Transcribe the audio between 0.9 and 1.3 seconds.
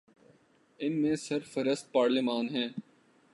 میں